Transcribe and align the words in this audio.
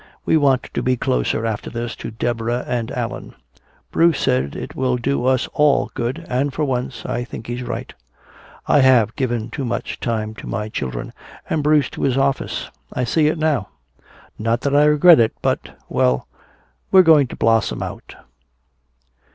We 0.25 0.35
want 0.35 0.63
to 0.73 0.81
be 0.81 0.97
closer, 0.97 1.45
after 1.45 1.69
this, 1.69 1.95
to 1.97 2.09
Deborah 2.09 2.65
and 2.67 2.89
Allan. 2.89 3.35
Bruce 3.91 4.19
says 4.21 4.55
it 4.55 4.73
will 4.75 4.97
do 4.97 5.27
us 5.27 5.47
all 5.53 5.91
good, 5.93 6.25
and 6.27 6.51
for 6.51 6.65
once 6.65 7.05
I 7.05 7.23
think 7.23 7.45
he's 7.45 7.61
right. 7.61 7.93
I 8.65 8.79
have 8.79 9.15
given 9.15 9.51
too 9.51 9.63
much 9.63 9.99
time 9.99 10.33
to 10.41 10.47
my 10.47 10.69
children, 10.69 11.13
and 11.47 11.61
Bruce 11.61 11.91
to 11.91 12.01
his 12.01 12.17
office 12.17 12.71
I 12.91 13.03
see 13.03 13.27
it 13.27 13.37
now. 13.37 13.67
Not 14.39 14.61
that 14.61 14.75
I 14.75 14.85
regret 14.85 15.19
it, 15.19 15.33
but 15.39 15.77
well, 15.87 16.27
we're 16.91 17.03
going 17.03 17.27
to 17.27 17.35
blossom 17.35 17.83
out." 17.83 18.15